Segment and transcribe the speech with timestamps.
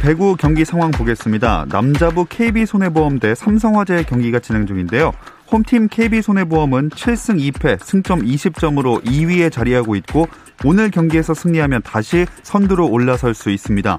[0.00, 1.66] 배구 경기 상황 보겠습니다.
[1.68, 5.12] 남자부 KB손해보험 대 삼성화재 경기가 진행 중인데요.
[5.50, 10.26] 홈팀 KB손해보험은 7승 2패 승점 20점으로 2위에 자리하고 있고
[10.64, 13.98] 오늘 경기에서 승리하면 다시 선두로 올라설 수 있습니다.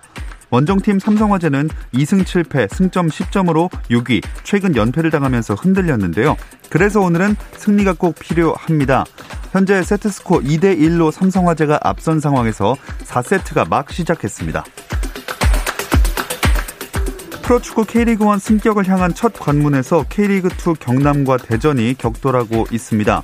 [0.50, 6.36] 원정팀 삼성화재는 2승 7패 승점 10점으로 6위 최근 연패를 당하면서 흔들렸는데요.
[6.70, 9.06] 그래서 오늘은 승리가 꼭 필요합니다.
[9.52, 14.64] 현재 세트스코 2대 1로 삼성화재가 앞선 상황에서 4세트가 막 시작했습니다.
[17.46, 23.22] 프로축구 K리그1 승격을 향한 첫 관문에서 K리그2 경남과 대전이 격돌하고 있습니다.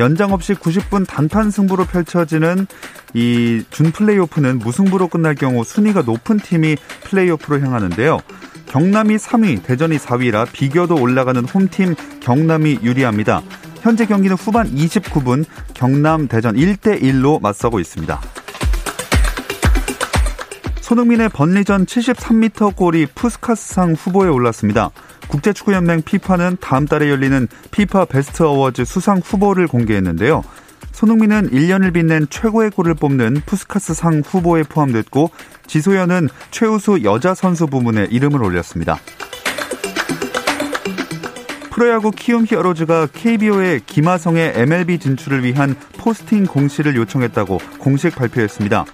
[0.00, 2.66] 연장 없이 90분 단판 승부로 펼쳐지는
[3.12, 8.20] 이 준 플레이오프는 무승부로 끝날 경우 순위가 높은 팀이 플레이오프로 향하는데요.
[8.66, 13.42] 경남이 3위, 대전이 4위라 비교도 올라가는 홈팀 경남이 유리합니다.
[13.82, 15.44] 현재 경기는 후반 29분
[15.74, 18.20] 경남 대전 1대 1로 맞서고 있습니다.
[20.88, 24.88] 손흥민의 번리전 73m 골이 푸스카스상 후보에 올랐습니다.
[25.28, 30.42] 국제축구연맹 피파는 다음 달에 열리는 피파 베스트 어워즈 수상 후보를 공개했는데요.
[30.92, 35.30] 손흥민은 1년을 빛낸 최고의 골을 뽑는 푸스카스 상 후보에 포함됐고
[35.66, 38.98] 지소연은 최우수 여자 선수 부문에 이름을 올렸습니다.
[41.70, 48.86] 프로야구 키움 히어로즈가 KBO에 김하성의 MLB 진출을 위한 포스팅 공시를 요청했다고 공식 발표했습니다.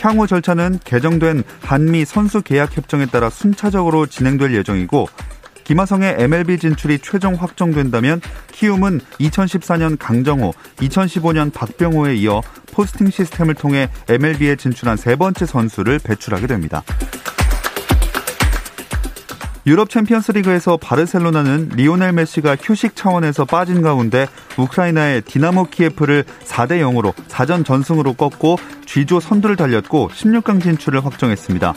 [0.00, 5.08] 향후 절차는 개정된 한미 선수 계약 협정에 따라 순차적으로 진행될 예정이고
[5.64, 8.20] 김하성의 MLB 진출이 최종 확정된다면
[8.52, 12.40] 키움은 2014년 강정호, 2015년 박병호에 이어
[12.72, 16.84] 포스팅 시스템을 통해 MLB에 진출한 세 번째 선수를 배출하게 됩니다.
[19.66, 27.12] 유럽 챔피언스 리그에서 바르셀로나는 리오넬 메시가 휴식 차원에서 빠진 가운데 우크라이나의 디나모 키예프를 4대 0으로
[27.26, 31.74] 4전 전승으로 꺾고 G조 선두를 달렸고 16강 진출을 확정했습니다.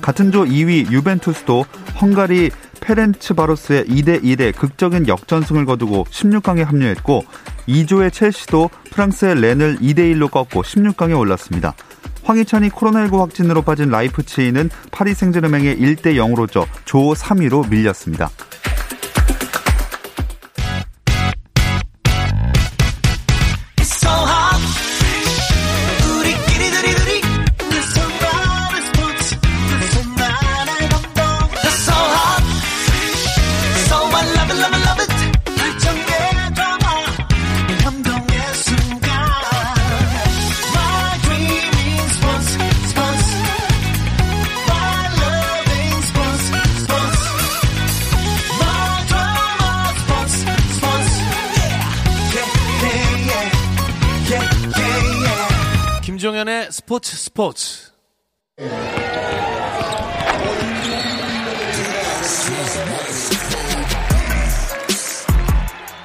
[0.00, 1.66] 같은 조 2위 유벤투스도
[2.00, 2.50] 헝가리
[2.80, 7.22] 페렌츠바로스에 2대 1의 극적인 역전승을 거두고 16강에 합류했고
[7.68, 11.74] E조의 첼시도 프랑스의 렌을 2대 1로 꺾고 16강에 올랐습니다.
[12.26, 18.30] 황희찬이 코로나19 확진으로 빠진 라이프치히는 파리 생제르맹에 1대 0으로 져 조 3위로 밀렸습니다.
[56.46, 57.90] 김종현의 스포츠 스포츠.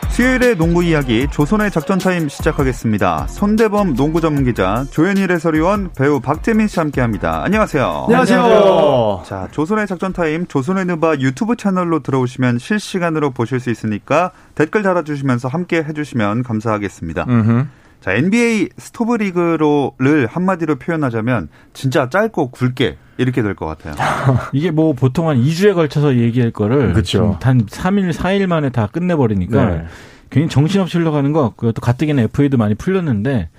[0.09, 3.27] 수요일의 농구 이야기 조선의 작전 타임 시작하겠습니다.
[3.27, 7.43] 손대범 농구 전문 기자, 조현일 해설위원, 배우 박재민 씨 함께합니다.
[7.43, 8.05] 안녕하세요.
[8.07, 9.23] 안녕하세요.
[9.25, 15.47] 자, 조선의 작전 타임 조선의 누바 유튜브 채널로 들어오시면 실시간으로 보실 수 있으니까 댓글 달아주시면서
[15.47, 17.25] 함께 해주시면 감사하겠습니다.
[17.29, 17.80] 음흠.
[18.01, 23.93] 자, NBA 스토브 리그로를 한마디로 표현하자면 진짜 짧고 굵게 이렇게 될 것 같아요.
[24.53, 27.37] 이게 뭐 보통 한 2주에 걸쳐서 얘기할 거를 그쵸.
[27.39, 29.85] 단 3일, 4일 만에 다 끝내버리니까 네.
[30.31, 31.73] 괜히 정신없이 흘러가는 것 같고요.
[31.73, 33.49] 또 가뜩이나 FA도 많이 풀렸는데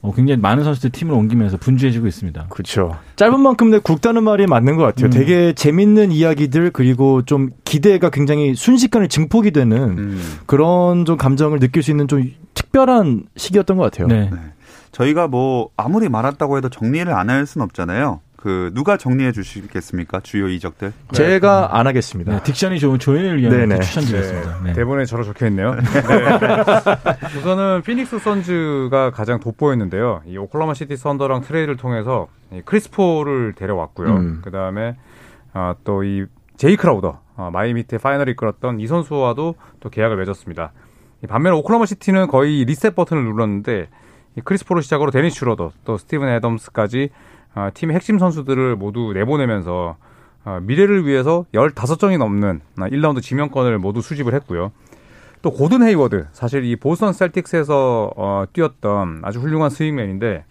[0.00, 2.46] 어, 굉장히 많은 선수들 팀을 옮기면서 분주해지고 있습니다.
[2.50, 2.96] 그렇죠.
[3.16, 5.06] 짧은 만큼 내 굵다는 말이 맞는 것 같아요.
[5.06, 5.10] 음.
[5.10, 10.22] 되게 재밌는 이야기들 그리고 좀 기대가 굉장히 순식간에 증폭이 되는 음.
[10.46, 14.06] 그런 좀 감정을 느낄 수 있는 좀 특별한 시기였던 것 같아요.
[14.06, 14.30] 네.
[14.92, 18.20] 저희가 뭐 아무리 말았다고 해도 정리를 안 할 수는 없잖아요.
[18.38, 20.20] 그 누가 정리해 주시겠습니까?
[20.20, 20.92] 주요 이적들.
[21.10, 22.32] 제가 안 하겠습니다.
[22.32, 23.80] 네, 딕션이 좋은 조현일 네네.
[23.80, 24.60] 추천드리겠습니다.
[24.62, 24.72] 네.
[24.74, 25.74] 대본에 저로 적혀 있네요.
[25.74, 25.80] 네.
[27.36, 30.22] 우선은 피닉스 선즈가 가장 돋보였는데요.
[30.24, 34.08] 이 오클라마 시티 선더랑 트레이드를 통해서 이 크리스 폴을 데려왔고요.
[34.08, 34.40] 음.
[34.44, 34.96] 그 다음에
[35.52, 36.26] 아, 또이
[36.56, 40.70] 제이 크라우더 아, 마이애미 때 파이널을 이끌었던 이 선수와도 또 계약을 맺었습니다.
[41.24, 43.88] 이 반면 오클라마 시티는 거의 리셋 버튼을 눌렀는데
[44.44, 47.10] 크리스 폴을 시작으로 데니스 슈로더 또 스티븐 애덤스까지
[47.58, 49.96] 어, 팀의 핵심 선수들을 모두 내보내면서
[50.44, 54.70] 어, 미래를 위해서 15장이 넘는 1라운드 지명권을 모두 수집을 했고요.
[55.42, 60.44] 또 고든 헤이워드 사실 이 보스턴 셀틱스에서 어, 뛰었던 아주 훌륭한 스윙맨인데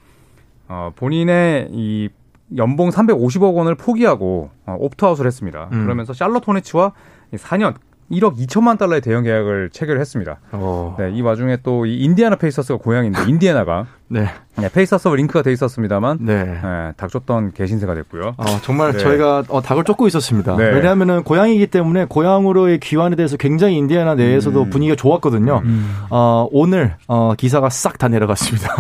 [0.68, 2.10] 어, 본인의 이
[2.58, 5.70] 연봉 350억 원을 포기하고 어, 옵트아웃을 했습니다.
[5.72, 5.84] 음.
[5.84, 6.92] 그러면서 샬럿 호네츠와
[7.34, 7.76] 4년
[8.12, 10.40] 1억 2천만 달러의 대형 계약을 체결했습니다.
[10.54, 10.96] 어.
[11.00, 14.28] 네, 이 와중에 또 이 인디애나 페이서스가 고향인데 인디애나가 네.
[14.56, 16.44] 네, 페이서스와 링크가 돼 있었습니다만 네.
[16.46, 18.36] 네, 닭 쫓던 개 신세가 됐고요.
[18.38, 19.00] 어, 정말 네.
[19.00, 20.56] 저희가 어, 닭을 쫓고 있었습니다.
[20.56, 20.64] 네.
[20.72, 24.70] 왜냐하면은 고향이기 때문에 고향으로의 귀환에 대해서 굉장히 인디애나 내에서도 음.
[24.70, 25.62] 분위기가 좋았거든요.
[25.64, 25.96] 음.
[26.10, 28.76] 어, 오늘 어, 기사가 싹 다 내려갔습니다.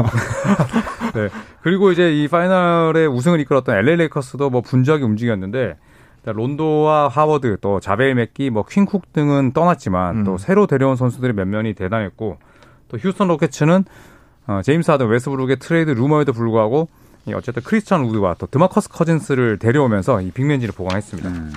[1.15, 1.29] 네.
[1.62, 5.75] 그리고 이제 이 파이널의 우승을 이끌었던 LA 레이커스도 뭐 분주하게 움직였는데
[6.24, 10.24] 론도와 하워드 또 자베일 맥기 뭐 퀸 쿡 등은 떠났지만 음.
[10.24, 12.38] 또 새로 데려온 선수들의 면면이 대단했고
[12.89, 13.85] 또 휴스턴 로켓츠는
[14.47, 16.88] 어, 제임스 하든 웨스브룩의 트레이드 루머에도 불구하고
[17.27, 21.29] 이 어쨌든 크리스찬 우드와 또 드마커스 커즌스를 데려오면서 이 빅맨진을 보강했습니다.
[21.29, 21.53] 음.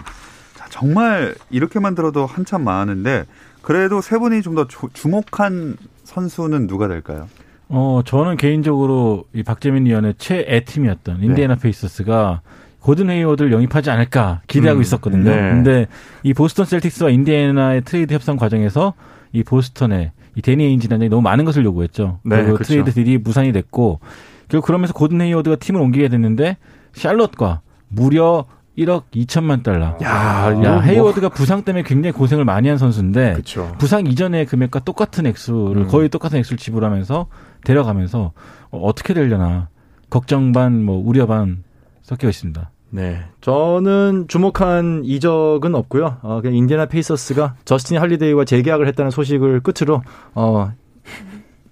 [0.56, 3.25] 자, 정말 이렇게만 들어도 한참 많은데
[3.62, 7.28] 그래도 세 분이 좀 더 주목한 선수는 누가 될까요?
[7.69, 12.40] 어, 저는 개인적으로 이 박재민 위원의 최애 팀이었던 인디애나 페이서스가
[12.81, 15.31] 고든 헤이워드를 영입하지 않을까 기대하고 음, 있었거든요.
[15.31, 15.36] 네.
[15.36, 15.86] 근데
[16.25, 18.94] 이 보스턴 셀틱스와 인디애나의 트레이드 협상 과정에서
[19.32, 22.21] 이 보스턴에 이 데니 에인지 단장이 너무 많은 것을 요구했죠.
[22.25, 22.69] 네, 그리고 그렇죠.
[22.69, 24.00] 트레이드 딜이 무산이 됐고
[24.49, 26.56] 결국 그러면서 고든 헤이워드가 팀을 옮기게 됐는데
[26.94, 28.47] 샬럿과 무려
[28.79, 29.97] 1억 2천만 달러.
[30.03, 33.73] 야, 야, 헤이워드가 부상 때문에 굉장히 고생을 많이 한 선수인데 그렇죠.
[33.79, 35.88] 부상 이전의 금액과 똑같은 액수를 음.
[35.88, 37.27] 거의 똑같은 액수를 지불하면서
[37.65, 38.32] 데려가면서
[38.71, 39.69] 어, 어떻게 되려나
[40.09, 41.62] 걱정 반 뭐 우려 반
[42.03, 42.71] 섞여 있습니다.
[42.90, 43.22] 네.
[43.40, 46.19] 저는 주목한 이적은 없고요.
[46.22, 50.02] 어, 그냥 인디애나 페이서스가 저스틴 할리데이와 재계약을 했다는 소식을 끝으로
[50.34, 50.72] 어,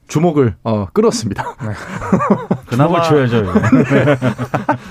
[0.06, 1.44] 주목을 어, 끌었습니다.
[2.66, 3.44] 그나마 줘야죠.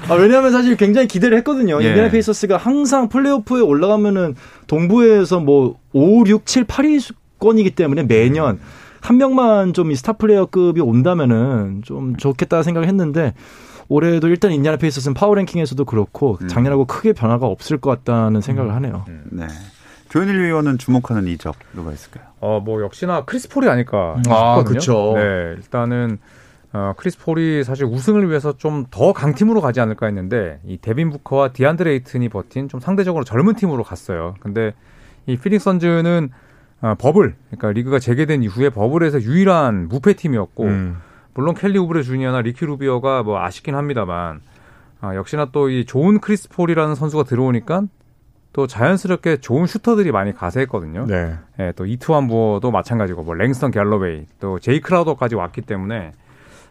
[0.10, 1.82] 아, 왜냐하면 사실 굉장히 기대를 했거든요.
[1.82, 1.88] 예.
[1.88, 4.36] 인디애나 페이서스가 항상 플레이오프에 올라가면은
[4.68, 8.60] 동부에서 뭐 5, 6, 7, 8위권이기 때문에 매년
[9.00, 13.34] 한 명만 좀 이 스타 플레이어급이 온다면은 좀 좋겠다 생각을 했는데
[13.90, 16.48] 올해도 일단 인디애나 페이서스는 파워 랭킹에서도 그렇고 음.
[16.48, 19.06] 작년하고 크게 변화가 없을 것 같다는 생각을 하네요.
[19.32, 19.48] 네.
[20.10, 22.26] 조현일 위원은 주목하는 이적 누가 있을까요?
[22.40, 24.80] 어, 뭐 역시나 크리스 폴이 아닐까 아, 싶거든요.
[24.80, 25.14] 그쵸.
[25.16, 26.18] 네, 일단은
[26.74, 31.50] 어, 크리스 폴이 사실 우승을 위해서 좀 더 강팀으로 가지 않을까 했는데 이 데빈 부커와
[31.50, 34.36] 디안드레 에이튼이 버틴 좀 상대적으로 젊은 팀으로 갔어요.
[34.40, 34.74] 근데
[35.26, 36.30] 이 피닉스 선즈는
[36.82, 40.98] 어, 버블, 그러니까 리그가 재개된 이후에 버블에서 유일한 무패 팀이었고 음.
[41.38, 44.42] 물론 켈리 우브레 주니어나 리키 루비오가 뭐 아쉽긴 합니다만
[45.00, 47.84] 아, 역시나 또 이 좋은 크리스 폴이라는 선수가 들어오니까
[48.54, 51.06] 또 자연스럽게 좋은 슈터들이 많이 가세했거든요.
[51.08, 51.36] 네.
[51.60, 56.14] 예, 또 이트완 무어도 마찬가지고 뭐 랭스턴 갤러웨이 또 제이 크라우더까지 왔기 때문에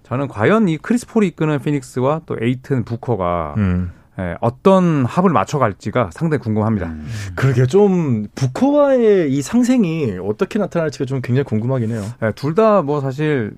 [0.02, 3.92] 저는 과연 이 크리스 폴이 이끄는 피닉스와 또 에이튼 부커가 음.
[4.18, 6.92] 예, 어떤 합을 맞춰갈지가 상당히 궁금합니다.
[7.36, 12.02] 그러게 좀 부커와의 이 상생이 어떻게 나타날지가 좀 굉장히 궁금하긴 해요.
[12.22, 13.52] 예, 둘 다 뭐 사실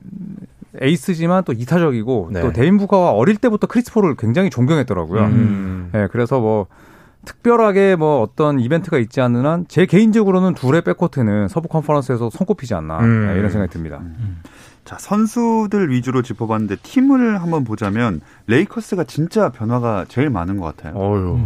[0.81, 2.41] 에이스지만 또 이타적이고 네.
[2.41, 5.23] 또 데빈 부커가 어릴 때부터 크리스 폴을 굉장히 존경했더라고요.
[5.25, 5.91] 음.
[5.95, 6.67] 예, 그래서 뭐
[7.25, 13.01] 특별하게 뭐 어떤 이벤트가 있지 않는 한 제 개인적으로는 둘의 백코트는 서부 컨퍼런스에서 손꼽히지 않나
[13.01, 13.29] 음.
[13.35, 14.01] 예, 이런 생각이 듭니다.
[14.85, 20.95] 자, 선수들 위주로 짚어봤는데 팀을 한번 보자면 레이커스가 진짜 변화가 제일 많은 것 같아요.
[20.97, 21.39] 어유.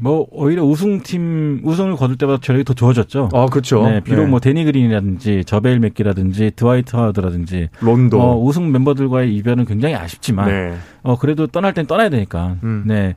[0.00, 3.30] 뭐 오히려 우승팀 우승을 거둘 때보다 저력이 더 좋아졌죠.
[3.32, 3.82] 아, 그렇죠.
[3.88, 8.20] 네, 비록 뭐 데니 그린이라든지 저베일 맥기라든지 드와이트 하워드라든지 론도.
[8.20, 10.74] 어, 우승 멤버들과의 이별은 굉장히 아쉽지만 네.
[11.02, 12.56] 어 그래도 떠날 땐 떠나야 되니까.
[12.62, 12.84] 음.
[12.86, 13.16] 네.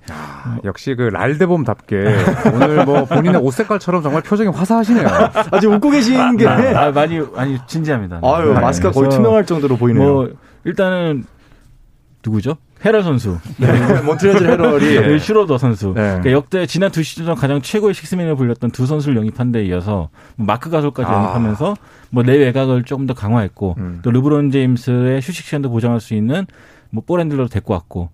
[0.63, 1.97] 역시 그 랄데봄답게
[2.53, 5.07] 오늘 뭐 본인의 옷 색깔처럼 정말 표정이 화사하시네요.
[5.51, 6.47] 아직 웃고 계신 게.
[6.47, 8.21] 아, 많이 많이 진지합니다.
[8.23, 8.59] 아유, 네.
[8.59, 10.03] 마스크가 거의 투명할 정도로 보이네요.
[10.13, 10.29] 뭐
[10.63, 11.25] 일단은
[12.23, 12.57] 누구죠?
[12.83, 13.37] 해럴 선수.
[13.57, 14.01] 네.
[14.01, 14.99] 몬트레즈 해럴이.
[15.01, 15.87] 네, 슈로더 선수.
[15.87, 15.93] 네.
[16.01, 20.09] 그러니까 역대 지난 두 시즌 전 가장 최고의 식스맨으로 불렸던 두 선수를 영입한 데 이어서
[20.35, 21.13] 뭐 마크 가솔까지 아.
[21.15, 21.75] 영입하면서
[22.09, 23.99] 뭐 내 외곽을 조금 더 강화했고 음.
[24.01, 26.45] 또 르브론 제임스의 휴식 시간도 보장할 수 있는
[26.89, 28.09] 뭐 볼핸들러로 데리고 왔고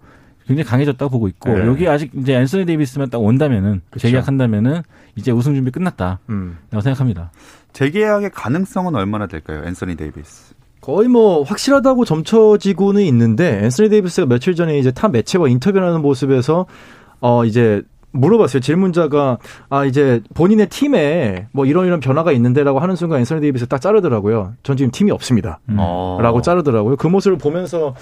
[0.48, 1.66] 굉장히 강해졌다고 보고 있고 네.
[1.66, 4.08] 여기 아직 이제 앤서니 데이비스만 딱 온다면은 그쵸.
[4.08, 4.82] 재계약한다면은
[5.16, 6.58] 이제 우승 준비 끝났다라고 음.
[6.72, 7.32] 생각합니다.
[7.74, 9.64] 재계약의 가능성은 얼마나 될까요?
[9.66, 10.47] 앤서니 데이비스.
[10.88, 16.66] 거의 뭐 확실하다고 점쳐지고는 있는데 앤서니 데이비스가 며칠 전에 이제 타 매체와 인터뷰하는 모습에서
[17.20, 17.82] 어 이제
[18.18, 18.60] 물어봤어요.
[18.62, 19.38] 질문자가
[19.70, 24.54] 아 이제 본인의 팀에 뭐 이런 이런 변화가 있는데라고 하는 순간 앤서니 데이비스 딱 자르더라고요.
[24.64, 25.60] 전 지금 팀이 없습니다.
[25.70, 25.78] 음.
[25.80, 26.18] 어.
[26.22, 26.96] 라고 자르더라고요.
[26.98, 27.96] 그 모습을 보면서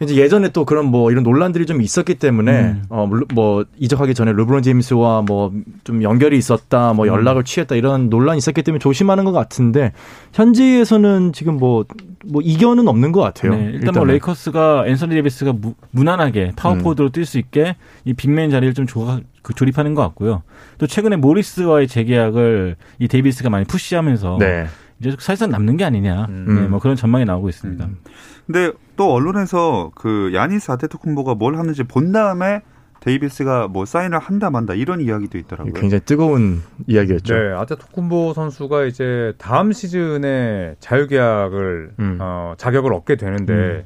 [0.00, 2.82] 이제 예전에 또 그런 뭐 이런 논란들이 좀 있었기 때문에 음.
[2.88, 5.52] 어, 물론 뭐 이적하기 전에 르브론 제임스와 뭐
[5.84, 9.92] 좀 연결이 있었다, 뭐 연락을 취했다 이런 논란이 있었기 때문에 조심하는 것 같은데
[10.32, 11.84] 현지에서는 지금 뭐,
[12.24, 13.52] 뭐 이견은 없는 것 같아요.
[13.52, 14.06] 네, 일단 뭐 일단은.
[14.08, 19.94] 레이커스가 앤서니 데이비스가 무, 무난하게 파워포드로 뛸수 있게 이 빅맨 자리를 좀 조, 그 조립하는
[19.94, 20.42] 것 같고요.
[20.78, 24.66] 또 최근에 모리스와의 재계약을 이 데이비스가 많이 푸시하면서 네.
[25.00, 26.26] 이제 사실상 남는 게 아니냐.
[26.28, 26.44] 음.
[26.48, 27.88] 네, 뭐 그런 전망이 나오고 있습니다.
[28.46, 32.62] 근데 또 언론에서 그 야니스 아데토쿤보가 뭘 하는지 본 다음에
[33.00, 35.72] 데이비스가 뭐 사인을 한다 만다 이런 이야기도 있더라고요.
[35.74, 37.34] 굉장히 뜨거운 이야기였죠.
[37.34, 42.18] 네, 아데토쿤보 선수가 이제 다음 시즌에 자유계약을 음.
[42.20, 43.84] 어, 자격을 얻게 되는데 음.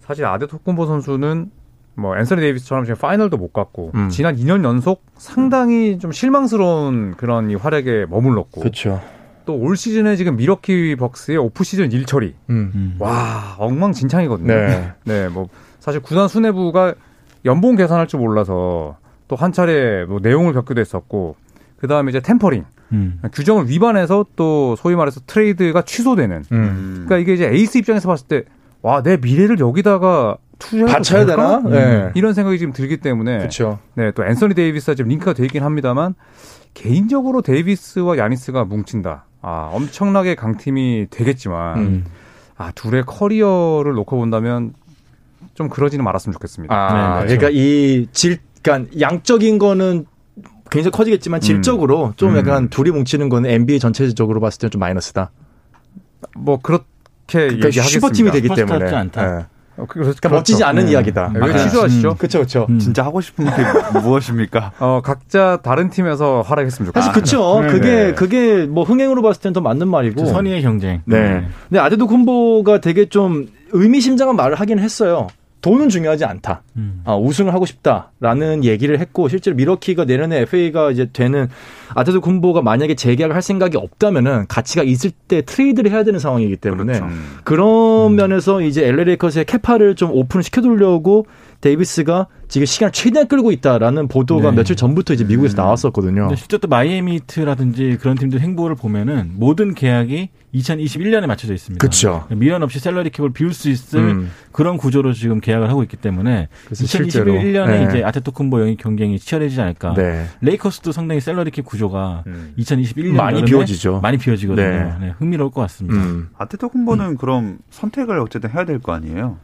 [0.00, 1.50] 사실 아데토쿤보 선수는
[1.98, 4.08] 뭐 앤서니 데이비스처럼 지금 파이널도 못 갔고 음.
[4.08, 9.00] 지난 2년 연속 상당히 좀 실망스러운 그런 이 활약에 머물렀고 그렇죠.
[9.44, 12.70] 또 올 시즌에 지금 밀워키 벅스의 오프 시즌 일처리 음.
[12.74, 12.96] 음.
[12.98, 14.46] 와 엉망진창이거든요.
[14.46, 14.92] 네.
[15.04, 15.48] 네, 뭐
[15.80, 16.94] 사실 구단 수뇌부가
[17.44, 21.36] 연봉 계산할 줄 몰라서 또 한 차례 뭐 내홍을 겪기도 했었고
[21.78, 23.20] 그 다음에 이제 tampering 음.
[23.32, 26.36] 규정을 위반해서 또 소위 말해서 트레이드가 취소되는.
[26.52, 26.56] 음.
[26.56, 27.04] 음.
[27.06, 28.44] 그러니까 이게 이제 에이스 입장에서 봤을 때
[28.80, 31.62] 와 내 미래를 여기다가 바쳐야 될까?
[31.62, 31.70] 되나?
[31.70, 32.10] 네.
[32.14, 33.78] 이런 생각이 지금 들기 때문에 그렇죠.
[33.94, 36.14] 네, 또 앤서니 데이비스가 지금 링크가 돼 있긴 합니다만
[36.74, 39.24] 개인적으로 데이비스와 야니스가 뭉친다.
[39.40, 42.04] 아, 엄청나게 강팀이 되겠지만 음.
[42.56, 44.74] 아, 둘의 커리어를 놓고 본다면
[45.54, 46.74] 좀 그러지는 말았으면 좋겠습니다.
[46.74, 47.38] 아, 네, 그렇죠.
[47.38, 50.06] 그러니까 이 질, 그러니까 양적인 거는
[50.70, 52.36] 굉장히 커지겠지만 질적으로 좀 음.
[52.36, 55.30] 약간 둘이 뭉치는 거는 NBA 전체적으로 봤을 때는 좀 마이너스다.
[56.36, 56.86] 뭐 그렇게
[57.26, 57.88] 그러니까 얘기하겠습니다.
[57.88, 58.90] 슈퍼팀이 되기 때문에.
[59.18, 59.46] 예.
[59.78, 60.92] 어, 그래서 그러니까 멋지지 않은 네.
[60.92, 61.30] 이야기다.
[61.34, 62.16] 네, 왜 아, 취소하시죠?
[62.16, 62.66] 그렇죠, 그렇죠.
[62.68, 62.78] 음.
[62.78, 63.50] 진짜 하고 싶은 게
[64.02, 64.72] 무엇입니까?
[64.78, 67.00] 어, 각자 다른 팀에서 활약했으면 좋겠습니다.
[67.00, 67.60] 사실 그렇죠.
[67.60, 68.14] 네, 그게 네.
[68.14, 70.24] 그게 뭐 흥행으로 봤을 때는 더 맞는 말이고.
[70.24, 71.02] 그 선의의 경쟁.
[71.04, 71.46] 네.
[71.68, 75.28] 근데 아데토쿤보가 되게 좀 의미심장한 말을 하긴 했어요.
[75.60, 76.62] 돈은 중요하지 않다.
[76.76, 77.02] 음.
[77.04, 81.48] 아, 우승을 하고 싶다라는 얘기를 했고 실제로 밀워키가 내년에 FA가 이제 되는
[81.94, 86.98] 아테도 콤보가 만약에 재계약을 할 생각이 없다면은 가치가 있을 때 트레이드를 해야 되는 상황이기 때문에
[86.98, 87.04] 그렇죠.
[87.06, 87.38] 음.
[87.44, 91.26] 그런 면에서 이제 LA 레이커스의 capa를 좀 오픈을 시켜 두려고
[91.60, 94.56] 데이비스가 지금 시간을 최대한 끌고 있다라는 보도가 네.
[94.58, 96.22] 며칠 전부터 이제 미국에서 나왔었거든요.
[96.22, 101.84] 근데 실제 또 마이애미 히트라든지 그런 팀들 행보를 보면은 모든 계약이 2021년에 맞춰져 있습니다.
[101.84, 102.26] 그쵸.
[102.30, 104.30] 미련 없이 샐러리 캡을 비울 수 있을 음.
[104.52, 107.86] 그런 구조로 지금 계약을 하고 있기 때문에 그래서 실제로 2021년에 네.
[107.88, 109.92] 이제 아데토쿤보 영입 경쟁이 치열해지지 않을까.
[109.94, 110.26] 네.
[110.40, 112.54] 레이커스도 상당히 샐러리 캡 구조가 음.
[112.58, 114.00] 2021년 많이 비워지죠.
[114.00, 114.66] 많이 비워지거든요.
[114.66, 114.96] 네.
[115.00, 116.00] 네, 흥미로울 것 같습니다.
[116.02, 116.28] 음.
[116.38, 119.38] 아데토쿤보는 그럼 선택을 어쨌든 해야 될 거 아니에요?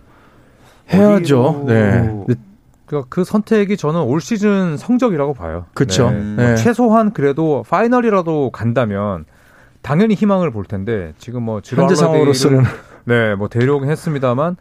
[0.92, 1.64] 해야죠.
[1.66, 2.24] 네.
[2.86, 5.66] 그러니까 그 선택이 저는 올 시즌 성적이라고 봐요.
[5.74, 6.10] 그쵸.
[6.10, 6.16] 네.
[6.16, 6.56] 음, 뭐 네.
[6.56, 9.24] 최소한 그래도 파이널이라도 간다면
[9.82, 12.62] 당연히 희망을 볼 텐데 지금 뭐 현재 상황으로서는
[13.04, 14.56] 네, 뭐 데려오긴 했습니다만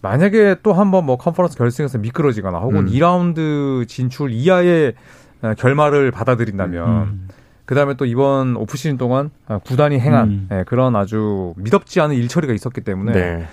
[0.00, 2.92] 만약에 또 한번 뭐 컨퍼런스 결승에서 미끄러지거나 혹은 음.
[2.92, 4.94] 2라운드 진출 이하의
[5.42, 7.28] 어, 결말을 받아들인다면 음.
[7.64, 10.48] 그다음에 또 이번 오프시즌 동안 어, 구단이 행한 음.
[10.52, 13.46] 예, 그런 아주 미덥지 않은 일처리가 있었기 때문에 네.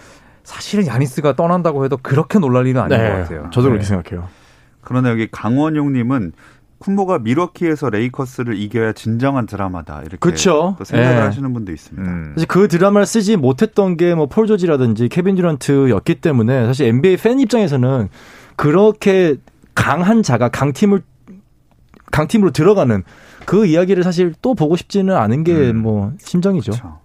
[0.46, 3.50] 사실은 야니스가 떠난다고 해도 그렇게 놀랄 일은 아닌 것 같아요.
[3.52, 3.70] 저도 네.
[3.72, 4.28] 그렇게 생각해요.
[4.82, 6.32] 그러나 여기 강원용님은
[6.80, 10.76] 쿤보가 미러키에서 레이커스를 이겨야 진정한 드라마다 이렇게 그쵸.
[10.78, 11.20] 또 생각을 예.
[11.22, 12.10] 하시는 분도 있습니다.
[12.10, 12.32] 음.
[12.36, 17.40] 사실 그 드라마를 쓰지 못했던 게 뭐 폴 조지라든지 케빈 듀런트였기 때문에 사실 NBA 팬
[17.40, 18.10] 입장에서는
[18.56, 19.36] 그렇게
[19.74, 21.02] 강한 자가 강팀을
[22.12, 23.04] 강팀으로 들어가는
[23.46, 25.78] 그 이야기를 사실 또 보고 싶지는 않은 게 음.
[25.82, 26.72] 뭐 심정이죠.
[26.74, 27.00] 그렇죠.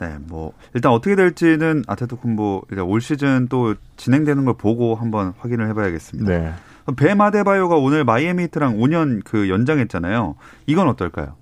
[0.00, 5.68] 네, 뭐 일단 어떻게 될지는 아데토쿤보 일단 올 시즌 또 진행되는 걸 보고 한번 확인을
[5.68, 6.30] 해봐야겠습니다.
[6.30, 6.52] 네.
[6.96, 10.36] 뱀 아데바요가 오늘 마이애미 히트랑 5년 그 연장했잖아요.
[10.66, 11.34] 이건 어떨까요?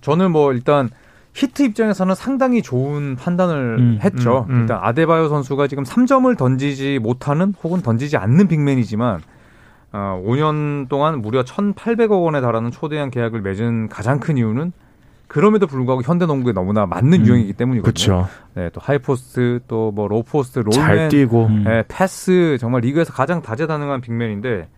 [0.00, 0.90] 저는 뭐 일단
[1.34, 4.46] 히트 입장에서는 상당히 좋은 판단을 음, 했죠.
[4.48, 4.60] 음, 음.
[4.62, 9.20] 일단 아데바요 선수가 지금 3점을 던지지 못하는 혹은 던지지 않는 빅맨이지만
[9.92, 14.72] 어, 5년 동안 무려 1,800억 원에 달하는 초대형 계약을 맺은 가장 큰 이유는
[15.28, 17.82] 그럼에도 불구하고 현대 농구에 너무나 맞는 음, 유형이기 때문이거든요.
[17.82, 18.28] 그렇죠.
[18.54, 21.64] 네, 또 high post, 또 뭐 low post, 잘 roll man, 뛰고 음.
[21.64, 24.68] 네, 패스 정말 리그에서 가장 다재다능한 빅맨인데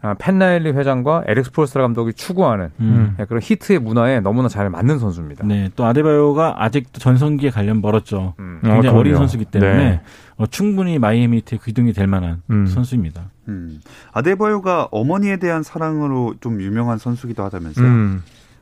[0.00, 3.14] 아, 팻 라일리 회장과 에릭 스폴스트라 감독이 추구하는 음.
[3.18, 5.44] 네, 그런 히트의 문화에 너무나 잘 맞는 선수입니다.
[5.44, 8.34] 네, 또 아데바요가 아직도 전성기에 갈려면 멀었죠.
[8.38, 8.60] 음.
[8.62, 9.16] 어, 굉장히 어린 그럼요.
[9.18, 10.00] 선수기 때문에 네.
[10.36, 12.66] 어, 충분히 마이애미 히트의 기둥이 될 만한 음.
[12.66, 13.30] 선수입니다.
[13.48, 13.80] 음.
[14.12, 17.86] 아데바요가 어머니에 대한 사랑으로 좀 유명한 선수기도 하다면서요.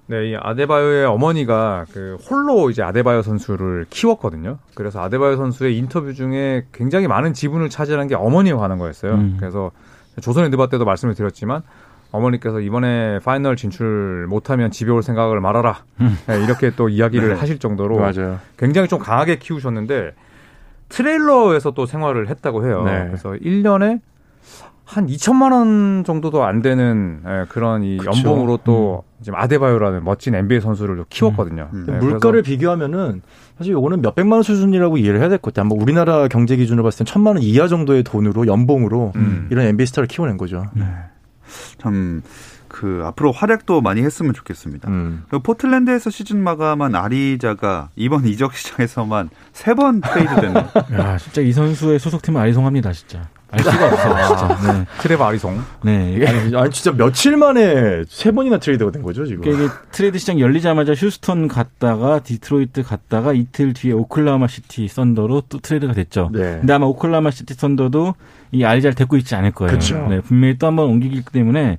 [0.08, 0.12] 음.
[0.12, 4.58] 네, 이 아데바요의 어머니가 그 홀로 이제 아데바요 선수를 키웠거든요.
[4.75, 9.14] 그래서 아데바요 선수의 인터뷰 중에 굉장히 많은 지분을 차지하는 게 어머니에 관한 거였어요.
[9.14, 9.36] 음.
[9.38, 9.70] 그래서
[10.20, 11.62] 조선의 드바 때도 말씀을 드렸지만
[12.12, 15.84] 어머니께서 이번에 파이널 진출 못하면 집에 올 생각을 말아라.
[16.00, 16.16] 음.
[16.26, 17.34] 네, 이렇게 또 이야기를 네.
[17.34, 18.38] 하실 정도로 맞아요.
[18.56, 20.14] 굉장히 좀 강하게 키우셨는데
[20.88, 22.84] 트레일러에서 또 생활을 했다고 해요.
[22.84, 23.06] 네.
[23.06, 24.00] 그래서 1년에
[24.86, 28.10] 한 2천만 원 정도도 안 되는 예, 그런 이 그쵸.
[28.12, 31.68] 연봉으로 또 지금 아데바요라는 멋진 NBA 선수를 키웠거든요.
[31.72, 31.84] 음.
[31.88, 33.20] 네, 물가를 그래서 비교하면은
[33.58, 35.68] 사실 요거는 몇 백만 원 수준이라고 이해를 해야 될 것 같아요.
[35.68, 39.48] 뭐 우리나라 경제 기준으로 봤을 땐 천만 원 이하 정도의 돈으로 연봉으로 음.
[39.50, 40.64] 이런 NBA 스타를 키워낸 거죠.
[41.78, 42.22] 참,
[42.68, 44.88] 그, 앞으로 활약도 많이 했으면 좋겠습니다.
[44.90, 45.24] 음.
[45.28, 50.64] 그 포틀랜드에서 시즌 마감한 아리자가 이번 이적 시장에서만 세 번 트레이드 됐네요.
[50.98, 53.28] 야, 진짜 이 선수의 소속팀은 아리송합니다, 진짜.
[53.56, 54.72] 알 수가 없어, 진짜.
[54.72, 54.84] 네.
[55.00, 55.60] 트레버 아리송.
[55.84, 56.12] 네.
[56.16, 59.42] 이게 아니, 아니, 진짜 며칠 만에 세 번이나 트레이드가 된 거죠 지금.
[59.46, 65.92] 이게 트레이드 시장 열리자마자 휴스턴 갔다가 디트로이트 갔다가 이틀 뒤에 오클라호마 시티 썬더로 또 트레이드가
[65.92, 66.30] 됐죠.
[66.32, 66.58] 네.
[66.60, 68.14] 근데 아마 오클라호마 시티 썬더도
[68.52, 69.72] 아리잘 데리고 있지 않을 거예요.
[69.72, 70.06] 그쵸.
[70.08, 71.78] 네, 분명히 또 한 번 옮기기 때문에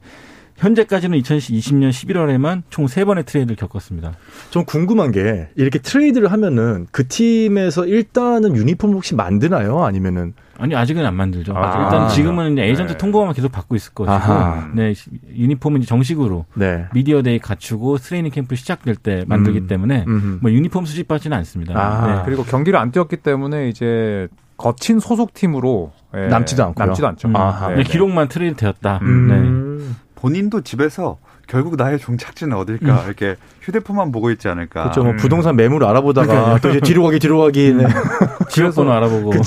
[0.57, 4.13] 현재까지는 2020년 11월에만 총 세번의 트레이드를 겪었습니다.
[4.49, 9.83] 좀 궁금한 게 이렇게 트레이드를 하면은 그 팀에서 일단은 유니폼 혹시 만드나요?
[9.83, 11.55] 아니면은 아니 아직은 안 만들죠.
[11.55, 12.97] 아, 일단 지금은 이제 에이전트 네.
[12.97, 14.71] 통보만 계속 받고 있을 것이고, 아하.
[14.73, 14.95] 네
[15.31, 16.85] 유니폼은 이제 정식으로 네.
[16.93, 19.67] 미디어 데이 갖추고 트레이닝 캠프 시작될 때 만들기 음.
[19.67, 20.39] 때문에 음흠.
[20.41, 21.79] 뭐 유니폼 수집받지는 않습니다.
[21.79, 22.07] 아.
[22.07, 22.21] 네.
[22.25, 26.85] 그리고 경기를 안 뛰었기 때문에 이제 거친 소속 팀으로 예, 남지도 않고요.
[26.87, 27.27] 남지도 않죠.
[27.27, 27.35] 음.
[27.35, 27.69] 아하.
[27.69, 27.89] 네, 네, 네.
[27.89, 28.99] 기록만 트레이드 되었다.
[29.03, 29.95] 음.
[30.17, 30.21] 네.
[30.21, 30.21] 음.
[30.21, 34.83] 본인도 집에서 결국 나의 종착지는 어딜까 이렇게 휴대폰만 보고 있지 않을까.
[34.83, 35.01] 그렇죠.
[35.03, 35.17] 뭐 음.
[35.17, 37.73] 부동산 매물 알아보다가 또 이제 뒤로 가기 뒤로 가기.
[37.73, 37.85] 네.
[38.49, 39.31] 지역번호 알아보고.
[39.31, 39.39] 네,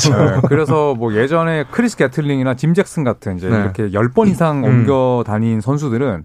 [0.49, 3.57] 그래서 뭐 예전에 크리스 개틀링이나 짐 잭슨 같은 이제 네.
[3.57, 4.65] 이렇게 10번 이상 음.
[4.65, 6.25] 옮겨 다닌 선수들은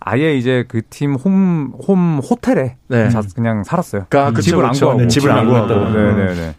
[0.00, 3.08] 아예 이제 그 팀 홈 홈 호텔에 네.
[3.08, 4.06] 자- 그냥 살았어요.
[4.10, 4.86] 아, 그쵸, 집을 안 그쵸.
[4.86, 5.74] 구하고 네, 집을 안 구하고.
[5.90, 6.54] 네, 네, 네.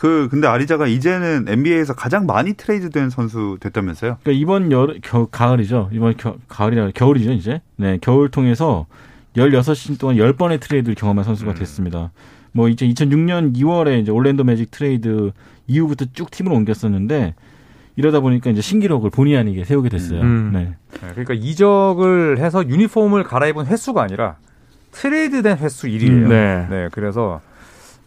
[0.00, 4.16] 그 근데 아리자가 이제는 NBA에서 가장 많이 트레이드된 선수 됐다면서요?
[4.22, 5.90] 그러니까 이번 여 겨, 가을이죠.
[5.92, 7.60] 이번 겨, 가을이라 겨울이죠, 이제.
[7.76, 8.86] 네, 겨울 통해서
[9.36, 11.54] 16시즌 동안 10번의 트레이드를 경험한 선수가 음.
[11.54, 12.12] 됐습니다.
[12.52, 15.32] 뭐 이제 2006년 2월에 이제 올랜도 매직 트레이드
[15.66, 17.34] 이후부터 쭉 팀을 옮겼었는데
[17.96, 20.22] 이러다 보니까 이제 신기록을 본의 아니게 세우게 됐어요.
[20.22, 20.50] 음.
[20.54, 20.60] 네.
[20.92, 24.36] 네, 그러니까 이적을 해서 유니폼을 갈아입은 횟수가 아니라
[24.92, 26.08] 트레이드된 횟수 1위예요.
[26.08, 26.66] 음, 네.
[26.70, 27.42] 네, 그래서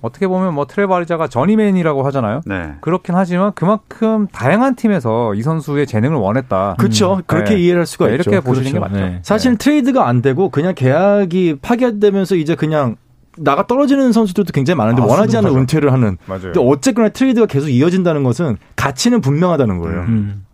[0.04, 2.42] 어떻게 보면 뭐 트레버 아리자가 저니맨이라고 하잖아요.
[2.46, 2.74] 네.
[2.82, 6.76] 그렇긴 하지만 그만큼 다양한 팀에서 이 선수의 재능을 원했다.
[6.78, 7.22] 그렇죠.
[7.26, 7.62] 그렇게 네.
[7.62, 8.30] 이해를 할 수가 네, 있죠.
[8.30, 8.94] 이렇게 보시는 그렇죠.
[8.94, 9.06] 게 맞죠.
[9.06, 9.20] 네.
[9.24, 12.98] 사실 트레이드가 안 되고 그냥 계약이 파기되면서 이제 그냥
[13.38, 15.56] 나가 떨어지는 선수들도 굉장히 많은데 아, 원하지 않는.
[15.56, 16.18] 은퇴를 하는.
[16.26, 16.42] 맞아요.
[16.52, 20.00] 근데 어쨌거나 트레이드가 계속 이어진다는 것은 가치는 분명하다는 거예요.
[20.02, 20.46] 음.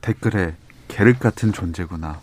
[0.00, 0.54] 댓글에
[0.94, 2.20] 계륵 같은 존재구나.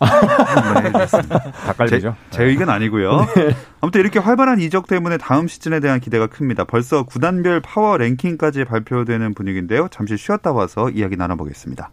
[1.66, 2.16] 닭갈비죠.
[2.30, 3.26] 제, 제 의견 아니고요.
[3.82, 6.64] 아무튼 이렇게 활발한 이적 때문에 다음 시즌에 대한 기대가 큽니다.
[6.64, 9.88] 벌써 구단별 파워 랭킹까지 발표되는 분위기인데요.
[9.90, 11.90] 잠시 쉬었다 와서 이야기 나눠보겠습니다.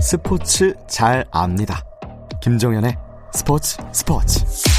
[0.00, 1.82] 스포츠 잘 압니다.
[2.40, 2.96] 김정현의
[3.32, 4.73] 스포츠 스포츠.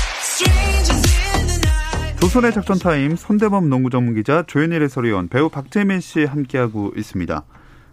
[2.25, 7.43] 조선의 작전 타임 손대범 농구 전문 기자 조현일 해설위원 배우 박재민 씨 함께하고 있습니다.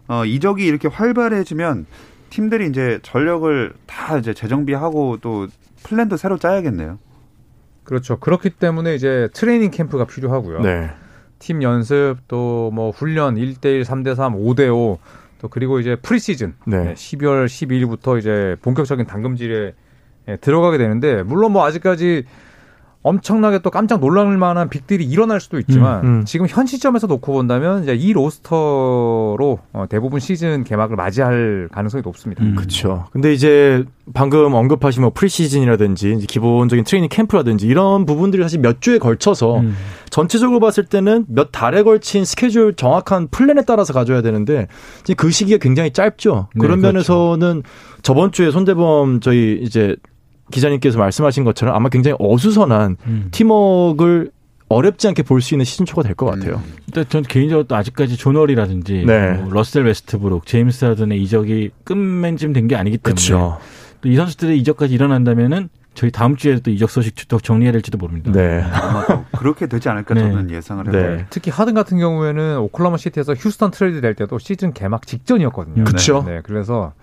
[0.08, 1.84] 어, 이적이 이렇게 활발해지면
[2.30, 5.48] 팀들이 이제 전력을 다 이제 재정비하고 또
[5.82, 6.98] 플랜도 새로 짜야겠네요.
[7.84, 8.18] 그렇죠.
[8.20, 10.60] 그렇기 때문에 이제 트레이닝 캠프가 필요하고요.
[10.62, 10.90] 네.
[11.38, 14.96] 팀 연습 또 뭐 훈련 1대1, 3대3, 5대5
[15.42, 16.84] 또 그리고 이제 프리시즌 네.
[16.84, 19.74] 네, 12월 12일부터 이제 본격적인 담금질에
[20.28, 22.24] 예, 들어가게 되는데 물론 뭐 아직까지
[23.02, 26.24] 엄청나게 또 깜짝 놀랄 만한 빅딜이 일어날 수도 있지만 음, 음.
[26.24, 32.44] 지금 현 시점에서 놓고 본다면 이제 이 로스터로 어, 대부분 시즌 개막을 맞이할 가능성이 높습니다.
[32.44, 32.54] 음.
[32.54, 33.06] 그렇죠.
[33.10, 33.84] 근데 이제
[34.14, 39.74] 방금 언급하신 뭐 프리시즌이라든지 기본적인 트레이닝 캠프라든지 이런 부분들이 사실 몇 주에 걸쳐서 음.
[40.10, 44.68] 전체적으로 봤을 때는 몇 달에 걸친 스케줄 정확한 플랜에 따라서 가져야 되는데
[45.16, 46.48] 그 시기가 굉장히 짧죠.
[46.54, 46.92] 네, 그런 그렇죠.
[46.92, 47.62] 면에서는
[48.02, 49.96] 저번 주에 손대범 저희 이제
[50.50, 53.28] 기자님께서 말씀하신 것처럼 아마 굉장히 어수선한 음.
[53.30, 54.30] 팀워크를
[54.68, 56.62] 어렵지 않게 볼 수 있는 시즌 초가 될 것 같아요.
[56.86, 59.32] 일단 전 개인적으로 또 아직까지 존 월이라든지 네.
[59.34, 63.58] 뭐 러셀 웨스트브룩, 제임스 하든의 이적이 끝맺음 된게 아니기 때문에 그렇죠.
[64.00, 68.32] 또이 선수들의 이적까지 일어난다면은 저희 다음 주에 또 이적 소식 또 정리해야 될지도 모릅니다.
[68.32, 68.62] 네.
[68.62, 70.22] 아마도 그렇게 되지 않을까 네.
[70.22, 71.16] 저는 예상을 해봐요.
[71.16, 71.26] 네.
[71.28, 75.84] 특히 하든 같은 경우에는 오클라호마 시티에서 휴스턴 트레이드 될 때도 시즌 개막 직전이었거든요.
[75.84, 76.24] 그쵸.
[76.26, 76.94] 네, 그래서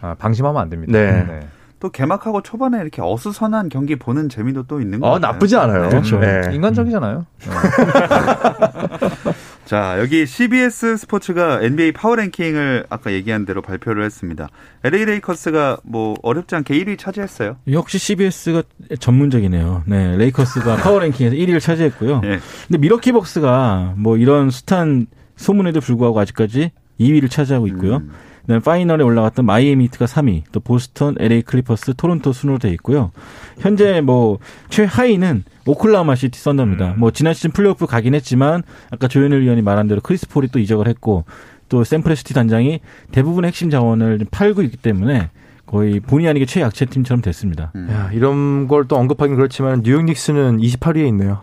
[0.00, 0.92] 아, 방심하면 안 됩니다.
[0.98, 1.40] 네.
[1.80, 5.32] 또 개막하고 초반에 이렇게 어수선한 경기 보는 재미도 또 있는 것 어, 같아요.
[5.32, 5.88] 나쁘지 않아요.
[5.88, 6.18] 그렇죠.
[6.18, 6.42] 네.
[6.52, 7.26] 인간적이잖아요.
[7.40, 7.46] 네.
[9.64, 14.48] 자, 여기 CBS 스포츠가 NBA 파워 랭킹을 아까 얘기한 대로 발표를 했습니다.
[14.82, 17.56] LA 레이커스가 뭐 어렵지 않게 1위 차지했어요.
[17.70, 18.62] 역시 CBS가
[18.98, 19.82] 전문적이네요.
[19.86, 22.22] 네, 레이커스가 파워 랭킹에서 1위를 차지했고요.
[22.24, 22.40] 예.
[22.66, 27.96] 근데 밀워키 벅스가 뭐 이런 숱한 소문에도 불구하고 아직까지 2위를 차지하고 있고요.
[27.98, 28.10] 음.
[28.48, 33.10] 그다음에 파이널에 올라갔던 마이애미 히트가 3위, 또 보스턴, LA 클리퍼스, 토론토 순으로 돼 있고요.
[33.58, 34.38] 현재 뭐
[34.70, 36.94] 최하위는 오클라호마 시티 썬더입니다.
[36.96, 40.88] 뭐 지난 시즌 플레이오프 가긴 했지만 아까 조현일 위원이 말한 대로 크리스 폴이 또 이적을
[40.88, 41.24] 했고
[41.68, 42.80] 또 샌프레스티 단장이
[43.12, 45.28] 대부분 핵심 자원을 좀 팔고 있기 때문에
[45.66, 47.72] 거의 본의 아니게 최약체 팀처럼 됐습니다.
[47.76, 47.88] 음.
[47.90, 51.42] 야, 이런 걸 또 언급하긴 그렇지만 뉴욕 닉스는 28위에 있네요.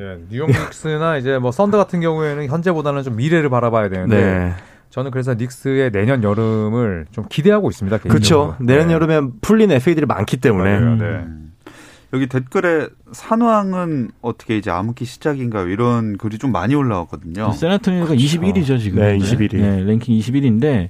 [0.00, 4.52] 예, 뉴욕 닉스나 이제 뭐 썬더 같은 경우에는 현재보다는 좀 미래를 바라봐야 되는데 네.
[4.96, 7.98] 저는 그래서 닉스의 내년 여름을 좀 기대하고 있습니다.
[7.98, 8.56] 그렇죠.
[8.56, 8.56] 개인적으로.
[8.60, 8.94] 내년 네.
[8.94, 10.80] 여름에 풀린 FA들이 많기 때문에.
[10.80, 10.96] 맞아요.
[10.96, 11.04] 네.
[11.04, 11.52] 음.
[12.14, 15.68] 여기 댓글에 산왕은 어떻게 이제 암흑기 시작인가요?
[15.68, 17.52] 이런 글이 좀 많이 올라왔거든요.
[17.52, 19.00] 세나토니가 21위죠 지금.
[19.02, 19.56] 네, 21위.
[19.56, 20.88] 네, 랭킹 21위인데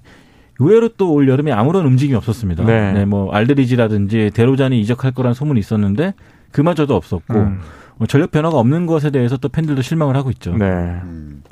[0.60, 2.64] 의외로 또 올 여름에 아무런 움직임이 없었습니다.
[2.64, 2.92] 네.
[2.92, 3.04] 네.
[3.06, 6.14] 뭐 알드리지라든지 데로잔이 이적할 거란 소문이 있었는데
[6.52, 7.58] 그마저도 없었고 음.
[7.96, 10.52] 뭐 전력 변화가 없는 것에 대해서 또 팬들도 실망을 하고 있죠.
[10.56, 10.64] 네.
[10.64, 11.42] 음.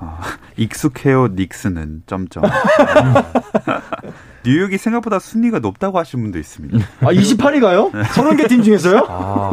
[0.00, 0.18] 아,
[0.56, 2.44] 익숙해요 닉스는 점점.
[4.44, 6.78] 뉴욕이 생각보다 순위가 높다고 하신 분도 있습니다.
[7.00, 7.90] 아, 28위가요?
[7.90, 9.06] 30개 팀 중에서요?
[9.08, 9.50] 아,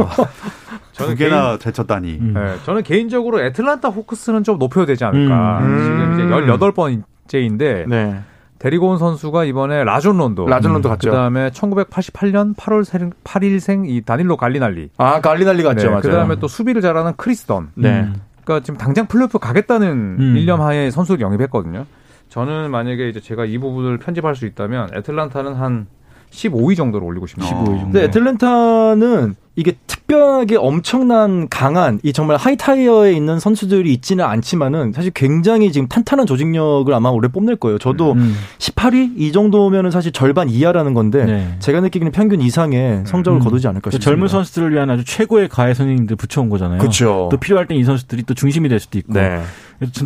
[0.94, 2.18] 두 저는 개나 제쳤다니.
[2.22, 2.34] 음.
[2.34, 5.60] 네, 저는 개인적으로 애틀란타 호크스는 좀 높여야 되지 않을까.
[5.60, 5.80] 음.
[5.84, 6.58] 지금 이제 음.
[6.58, 8.22] 18번째인데 네.
[8.60, 11.10] 데리고 온 선수가 이번에 라존 론도, 라존 론도 갔죠.
[11.12, 14.90] 그다음에 1988년 8월 8일생 이 다닐로 갈리나리.
[14.98, 15.88] 아, 갈리나리 갔죠.
[15.88, 16.02] 맞아요.
[16.02, 17.72] 그다음에 또 수비를 잘하는 크리스 던.
[17.76, 18.10] 네.
[18.46, 18.56] 음.
[18.56, 20.38] 그러니까 지금 당장 플레이오프 가겠다는 음.
[20.38, 21.86] 일념 하에 선수를 영입했거든요.
[22.30, 25.88] 저는 만약에 이제 제가 이 부분을 편집할 수 있다면 애틀란타는 한
[26.32, 27.50] 15위 정도로 올리고 싶네요.
[27.50, 27.84] 15위 정도.
[27.84, 35.72] 근데 애틀랜타는 이게 특별하게 엄청난 강한 이 정말 하이타이어에 있는 선수들이 있지는 않지만은 사실 굉장히
[35.72, 37.78] 지금 탄탄한 조직력을 아마 올해 뽐낼 거예요.
[37.78, 38.36] 저도 음.
[38.60, 41.56] 18위 이 정도면은 사실 절반 이하라는 건데 네.
[41.60, 43.44] 제가 느끼기는 평균 이상의 성적을 음.
[43.44, 44.12] 거두지 않을까 그 싶습니다.
[44.12, 46.80] 젊은 선수들을 위한 아주 최고의 가해 선생님들 붙여온 거잖아요.
[46.80, 47.30] 그렇죠.
[47.32, 49.14] 또 필요할 땐 이 선수들이 또 중심이 될 수도 있고.
[49.14, 49.42] 네.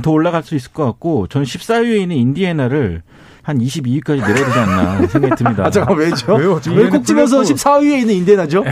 [0.01, 3.03] 더 올라갈 수 있을 것 같고 저는 14위에 있는 인디애나를
[3.43, 5.65] 한 22위까지 내려야 되지 않나 생각이 듭니다.
[5.65, 6.35] 아 잠깐 왜죠?
[6.35, 6.59] 왜요?
[6.61, 8.63] 지금 왜꼭 집어서 플레이오프- 14위에 있는 인디애나죠?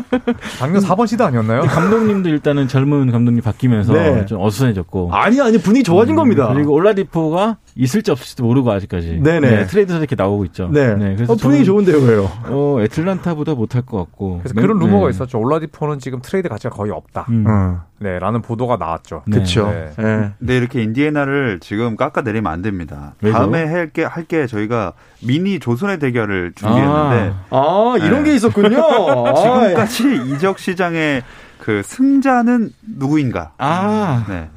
[0.58, 1.62] 작년 4번 시드 아니었나요?
[1.62, 4.26] 감독님도 일단은 젊은 감독님 바뀌면서 네.
[4.26, 6.50] 좀 어수선해졌고 아니 아니 분위기 좋아진 겁니다.
[6.52, 9.40] 그리고 올라디포가 있을지 없을지도 모르고 아직까지 네네.
[9.40, 10.68] 네, 트레이드에서 이렇게 나오고 있죠.
[10.72, 10.94] 네.
[10.96, 12.30] 그래서 어, 분위기 저는, 좋은데요, 왜요?
[12.46, 14.38] 어, 애틀란타보다 못할 것 같고.
[14.38, 15.10] 그래서 네, 그런 루머가 네.
[15.10, 15.40] 있었죠.
[15.40, 17.26] 올라디포는 지금 트레이드 가치가 거의 없다.
[17.30, 17.44] 음.
[17.48, 19.22] 어, 네, 라는 보도가 나왔죠.
[19.26, 19.36] 네.
[19.36, 19.66] 그렇죠.
[19.70, 19.90] 네.
[19.96, 20.30] 네.
[20.38, 23.14] 근데 이렇게 인디애나를 지금 깎아내리면 안 됩니다.
[23.20, 23.38] 왜죠?
[23.38, 28.30] 다음에 할게 할게 저희가 미니 조선의 대결을 준비했는데 아 이런 네.
[28.30, 28.78] 게 있었군요.
[29.26, 31.22] 아, 지금까지 이적 시장의
[31.58, 33.52] 그 승자는 누구인가?
[33.58, 34.50] 아, 네.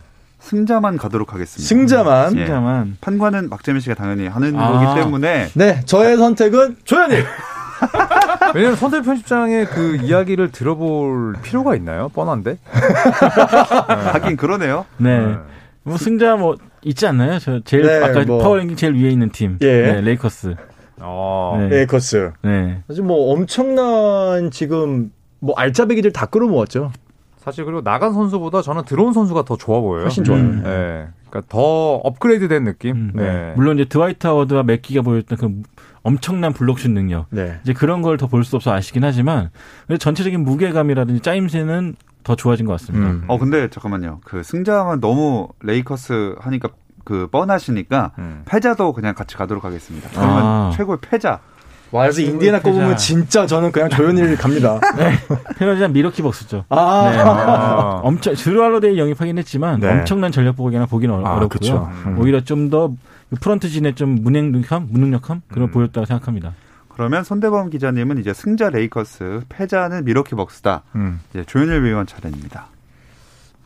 [0.47, 1.67] 승자만 가도록 하겠습니다.
[1.67, 2.33] 승자만.
[2.37, 2.45] 예.
[2.45, 2.97] 진짜만.
[3.01, 4.71] 판관은 박재민 씨가 당연히 하는 아.
[4.71, 7.25] 거기 때문에 네, 저의 선택은 조현일.
[8.55, 12.09] 왜냐면 선대 편집장의 그 이야기를 들어볼 필요가 있나요?
[12.09, 12.57] 뻔한데.
[14.13, 14.85] 하긴 그러네요.
[14.97, 15.35] 네.
[15.83, 17.39] 뭐 승자 뭐 있지 않나요?
[17.39, 18.39] 저 제일 네, 아까 뭐.
[18.39, 19.57] 파워랭킹 제일 위에 있는 팀.
[19.61, 19.81] 예.
[19.81, 20.55] 네, 레이커스.
[21.01, 21.67] 어.
[21.69, 21.79] 네.
[21.81, 22.31] 레이커스.
[22.41, 22.83] 네.
[22.87, 26.91] 사실 뭐 엄청난 지금 뭐 알짜배기들 다 끌어모았죠.
[27.47, 30.01] 사실 그리고 나간 선수보다 저는 들어온 선수가 더 좋아 보여요.
[30.03, 30.41] 훨씬 좋아요.
[30.41, 30.63] 음.
[30.65, 31.07] 네.
[31.29, 32.95] 그러니까 더 업그레이드된 느낌.
[32.97, 33.53] 음, 네.
[33.55, 35.61] 물론 이제 드와이트 하워드와 맥기가 보였던 그
[36.03, 37.27] 엄청난 블록슛 능력.
[37.29, 37.57] 네.
[37.63, 39.49] 이제 그런 걸 더 볼 수 없어 아쉽긴 하지만
[39.97, 43.11] 전체적인 무게감이라든지 짜임새는 더 좋아진 것 같습니다.
[43.11, 43.23] 음.
[43.29, 44.19] 어 근데 잠깐만요.
[44.25, 46.67] 그 승자만 너무 레이커스 하니까
[47.05, 48.41] 그 뻔하시니까 음.
[48.45, 50.09] 패자도 그냥 같이 가도록 하겠습니다.
[50.11, 50.71] 그러면 아.
[50.75, 51.39] 최고의 패자.
[51.91, 54.79] 와, 그래서 인디애나 거 보면 진짜 저는 그냥 조현일 갑니다.
[55.57, 56.65] 페널티한 밀워키 벅스죠.
[56.69, 57.17] 아, 네.
[57.19, 58.01] 아.
[58.03, 59.89] 엄청 즈루 할로데이 영입하긴 했지만 네.
[59.89, 61.89] 엄청난 전력 보강이라 보기는 아, 어렵고요.
[62.05, 62.19] 음.
[62.19, 62.91] 오히려 좀 더
[63.41, 65.71] 프런트진의 좀 무능력함, 무능력함 그런 음.
[65.71, 66.53] 보였다고 생각합니다.
[66.89, 70.83] 그러면 손대범 기자님은 이제 승자 레이커스, 패자는 밀워키 벅스다.
[70.95, 71.19] 음.
[71.29, 72.67] 이제 조현일 위원 차례입니다.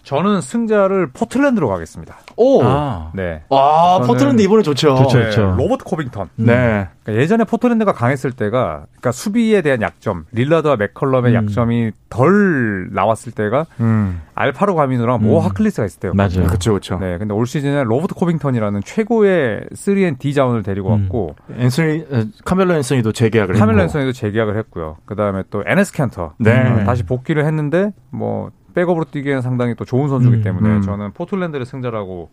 [0.03, 2.15] 저는 승자를 포틀랜드로 가겠습니다.
[2.37, 2.63] 오.
[2.63, 3.43] 아, 네.
[3.49, 4.95] 아, 저는- 포틀랜드 이번에 좋죠.
[4.95, 5.17] 좋죠.
[5.17, 5.55] 네, 그렇죠.
[5.57, 6.29] 로버트 코빙턴.
[6.35, 6.87] 네.
[7.03, 11.35] 그러니까 예전에 포틀랜드가 강했을 때가 그러니까 수비에 대한 약점, 릴라드와 맥컬럼의 음.
[11.35, 14.21] 약점이 덜 나왔을 때가 음.
[14.35, 15.45] 알파룩 아미누랑 모 음.
[15.45, 16.13] 하클리스가 있을 때요.
[16.15, 16.47] 맞아요.
[16.47, 16.97] 그렇죠, 그렇죠.
[16.99, 21.01] 네, 근데 올 시즌에 로버트 코빙턴이라는 최고의 3&D 자원을 데리고 음.
[21.03, 23.79] 왔고 앤서니 어, 카멜로 앤서니도 재계약을 카멜 했고.
[23.81, 24.97] 앤서니도 재계약을 했고요.
[25.05, 26.51] 그 다음에 또 에네스 캔터 네.
[26.59, 30.81] 어, 다시 복귀를 했는데 뭐 백업으로 뛰기에는 상당히 또 좋은 선수이기 음, 때문에 음.
[30.81, 32.29] 저는 포틀랜드를 승자라고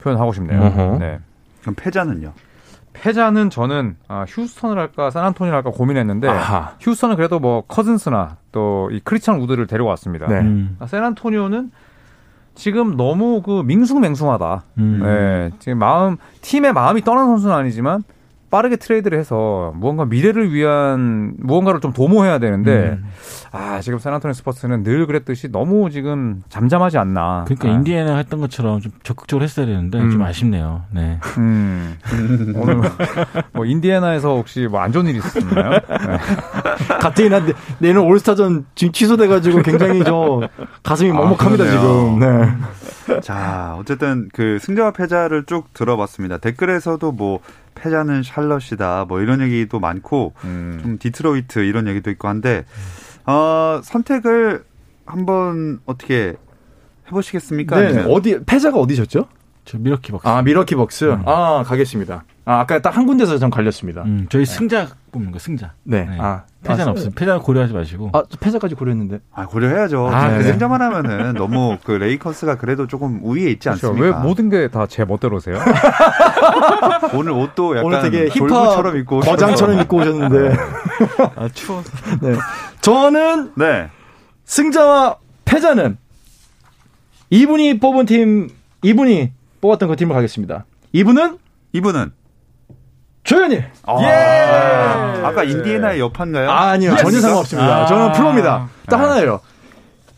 [0.00, 0.60] 표현하고 싶네요.
[0.60, 0.98] 어허.
[0.98, 1.18] 네.
[1.62, 2.32] 그럼 패자는요?
[2.92, 6.72] 패자는 저는 아, 휴스턴을 할까 샌안토니오를 할까 고민했는데 아하.
[6.80, 10.26] 휴스턴은 그래도 뭐 커즌스나 또 이 크리스찬 우드를 데려왔습니다.
[10.28, 10.40] 네.
[10.40, 11.70] 음, 아, 샌안토니오는
[12.54, 14.62] 지금 너무 그 밍숭맹숭하다.
[14.78, 15.00] 음.
[15.02, 18.02] 네, 지금 마음 팀의 마음이 떠난 선수는 아니지만
[18.50, 23.04] 빠르게 트레이드를 해서 무언가 미래를 위한 무언가를 좀 도모해야 되는데 음.
[23.52, 27.44] 아 지금 샌안토니 스퍼스는 늘 그랬듯이 너무 지금 잠잠하지 않나.
[27.46, 30.10] 그러니까 아, 인디애나 했던 것처럼 좀 적극적으로 했어야 되는데 음.
[30.10, 30.82] 좀 아쉽네요.
[30.92, 31.18] 네.
[31.38, 31.96] 음.
[32.56, 32.80] 오늘
[33.52, 35.70] 뭐 인디애나에서 혹시 뭐 안 좋은 일 있었나요?
[35.72, 36.18] 네.
[37.00, 40.40] 갑자기 나 내- 내년 올스타전 지금 취소돼가지고 굉장히 저
[40.82, 41.80] 가슴이 아, 먹먹합니다 그러네요.
[41.80, 42.18] 지금.
[42.20, 43.20] 네.
[43.20, 46.38] 자, 어쨌든 그 승자와 패자를 쭉 들어봤습니다.
[46.38, 47.40] 댓글에서도 뭐
[47.78, 50.78] 패자는 샬럿이다 뭐 이런 얘기도 많고 음.
[50.82, 52.64] 좀 디트로이트 이런 얘기도 있고 한데
[53.26, 54.64] 어, 선택을
[55.06, 56.34] 한번 어떻게
[57.08, 57.78] 해보시겠습니까?
[57.80, 57.86] 네.
[57.86, 59.28] 아니면 어디 패자가 어디셨죠?
[59.68, 60.26] 저 밀워키 벅스.
[60.26, 61.14] 아 밀워키 벅스.
[61.26, 62.24] 아 가겠습니다.
[62.46, 64.02] 아 아까 딱 한 군데서 전 갈렸습니다.
[64.04, 65.72] 음, 저희 승자 뽑는 거 승자.
[65.84, 66.04] 네.
[66.06, 66.16] 네.
[66.18, 67.10] 아 패자는 아, 없어요.
[67.14, 68.10] 패자 고려하지 마시고.
[68.14, 69.20] 아 패자까지 고려했는데.
[69.34, 70.08] 아, 고려해야죠.
[70.08, 70.42] 아, 그 네.
[70.44, 73.88] 승자만 하면은 너무 그 레이커스가 그래도 조금 우위에 있지 그렇죠.
[73.88, 74.16] 않습니까?
[74.18, 75.58] 왜 모든 게 다 제 멋대로세요?
[77.14, 79.20] 오늘 옷도 약간 오늘 되게 힙합 돌부처럼 입고.
[79.20, 80.56] 거장처럼 입고 오셨는데.
[81.36, 81.82] 아, 추워.
[82.22, 82.34] 네.
[82.80, 83.88] 저는 네.
[84.46, 85.98] 승자와 패자는
[87.30, 88.48] 이분이 뽑은 팀,
[88.82, 90.64] 이분이 뽑았던 그 팀을 가겠습니다.
[90.92, 91.38] 이분은
[91.72, 92.12] 이분은
[93.24, 93.70] 조현일.
[94.00, 94.06] 예.
[95.22, 96.50] 아까 인디애나의 여판가요?
[96.50, 96.96] 아, 아니요.
[96.96, 97.82] 전혀 상관없습니다.
[97.82, 97.86] 아.
[97.86, 98.70] 저는 프로입니다.
[98.86, 99.40] 딱 하나예요.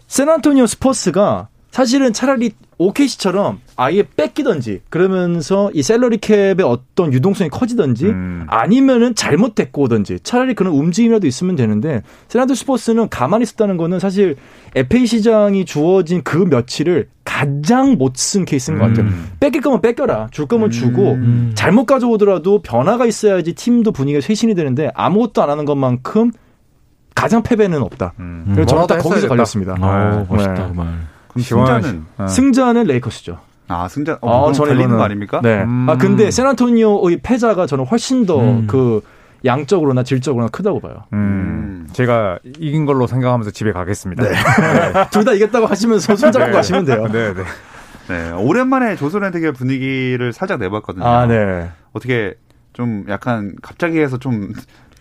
[0.06, 8.44] 샌안토니오 스퍼스가 사실은 차라리 OKC처럼 아예 뺏기던지 그러면서 이 salary cap의 어떤 유동성이 커지던지 음.
[8.48, 14.36] 아니면은 잘못 데리고 오던지 차라리 그런 움직임이라도 있으면 되는데 샌안토니오 스퍼스는 가만히 있었다는 거는 사실
[14.74, 19.06] FA 시장이 주어진 그 며칠을 가장 못 쓴 케이스인 것 같아요.
[19.06, 19.30] 음.
[19.38, 20.28] 뺏길 거면 뺏겨라.
[20.32, 21.52] 줄 거면 주고 음.
[21.54, 26.32] 잘못 가져오더라도 변화가 있어야지 팀도 분위기가 쇄신이 되는데 아무것도 안 하는 것만큼
[27.14, 28.14] 가장 패배는 없다.
[28.18, 28.46] 음.
[28.52, 29.28] 그래서 저는 딱 뭐라도 거기서.
[29.28, 29.76] 걸렸습니다.
[29.80, 30.26] 아, 네.
[30.28, 30.86] 멋있다, 그 말.
[31.30, 32.26] 그럼 승자는 어.
[32.26, 33.38] 승자는 레이커스죠.
[33.68, 35.40] 아 승자 어, 그럼 저는 이거는- 거 아닙니까?
[35.42, 35.62] 네.
[35.62, 35.86] 음.
[35.88, 38.66] 아 근데 샌안토니오의 패자가 저는 훨씬 더 음.
[38.66, 39.00] 그
[39.44, 41.04] 양적으로나 질적으로나 크다고 봐요.
[41.12, 41.86] 음.
[41.92, 44.22] 제가 이긴 걸로 생각하면서 집에 가겠습니다.
[44.24, 44.30] 네.
[45.12, 47.06] 둘다 이겼다고 하시면서 손잡고 가시면 돼요.
[47.10, 47.42] 네, 네.
[48.08, 48.30] 네.
[48.32, 51.04] 오랜만에 조선의 대결 분위기를 살짝 내봤거든요.
[51.06, 51.70] 아, 네.
[51.92, 52.34] 어떻게
[52.72, 54.52] 좀 약간 갑자기 해서 좀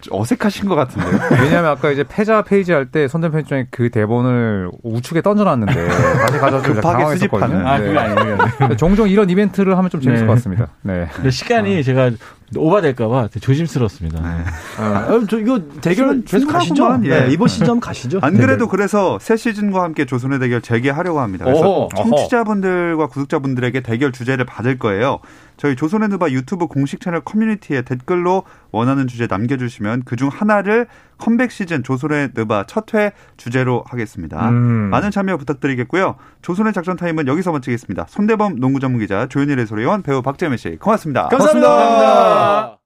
[0.10, 1.20] 어색하신 것 같은데요.
[1.44, 6.82] 왜냐하면 아까 이제 패자 페이지 할때 손대 편집장이 그 대본을 우측에 던져놨는데 다시 가져서 급하게
[6.82, 7.48] 당황했었거든요.
[7.50, 7.68] 수집하는.
[7.68, 7.86] 아, 네.
[7.88, 7.98] 그게
[8.60, 8.76] 아니에요.
[8.78, 10.28] 종종 이런 이벤트를 하면 좀 재밌을 네.
[10.28, 10.68] 것 같습니다.
[10.82, 11.08] 네.
[11.14, 12.12] 근데 시간이 제가
[12.56, 14.22] 오바될까봐 조심스럽습니다.
[14.22, 14.44] 네.
[14.78, 17.00] 아, 저 이거 대결 계속 가시죠.
[17.04, 17.10] 예.
[17.10, 18.20] 네, 이번 시즌 한번 가시죠.
[18.22, 18.40] 안 네.
[18.40, 21.46] 그래도 그래서 새 시즌과 함께 조선의 대결 재개하려고 합니다.
[21.46, 21.90] 그래서 어허.
[21.96, 25.20] 청취자분들과 구독자분들에게 대결 주제를 받을 거예요.
[25.58, 30.88] 저희 조선의 누바 유튜브 공식 채널 커뮤니티에 댓글로 원하는 주제 남겨주시면 그중 하나를
[31.20, 34.50] 컴백 시즌 조선의 누바 첫 회 주제로 하겠습니다.
[34.50, 34.90] 음.
[34.90, 36.16] 많은 참여 부탁드리겠고요.
[36.42, 38.06] 조선의 작전 타임은 여기서 마치겠습니다.
[38.10, 41.28] 손대범 농구 전문 기자 조현일 해설위원 배우 박재민 씨 고맙습니다.
[41.28, 42.80] 감사합니다.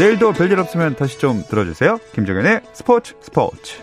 [0.00, 1.98] 내일도 별일 없으면 다시 좀 들어주세요.
[2.14, 3.82] 김정현의 스포츠 스포츠.